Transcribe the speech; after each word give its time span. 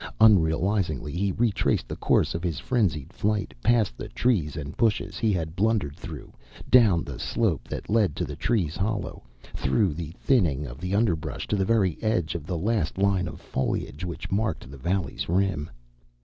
Unrealizingly, 0.19 1.11
he 1.11 1.31
retraced 1.31 1.87
the 1.87 1.95
course 1.95 2.33
of 2.33 2.41
his 2.43 2.57
frenzied 2.57 3.13
flight, 3.13 3.53
past 3.61 3.95
the 3.95 4.07
trees 4.09 4.55
and 4.57 4.75
bushes 4.75 5.19
he 5.19 5.31
had 5.31 5.55
blundered 5.55 5.95
through, 5.95 6.33
down 6.71 7.03
the 7.03 7.19
slope 7.19 7.67
that 7.67 7.87
led 7.87 8.15
to 8.15 8.25
the 8.25 8.35
Tree's 8.35 8.75
hollow, 8.75 9.21
through 9.53 9.93
the 9.93 10.09
thinning 10.19 10.65
of 10.65 10.79
the 10.81 10.95
underbrush 10.95 11.45
to 11.49 11.55
the 11.55 11.65
very 11.65 11.99
edge 12.01 12.33
of 12.33 12.47
the 12.47 12.57
last 12.57 12.97
line 12.97 13.27
of 13.27 13.39
foliage 13.39 14.03
which 14.03 14.31
marked 14.31 14.71
the 14.71 14.75
valley's 14.79 15.29
rim. 15.29 15.69